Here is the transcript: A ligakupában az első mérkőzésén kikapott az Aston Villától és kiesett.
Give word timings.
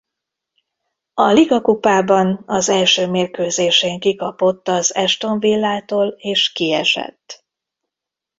A 1.13 1.23
ligakupában 1.31 2.43
az 2.45 2.69
első 2.69 3.07
mérkőzésén 3.07 3.99
kikapott 3.99 4.67
az 4.67 4.91
Aston 4.91 5.39
Villától 5.39 6.07
és 6.07 6.51
kiesett. 6.51 7.45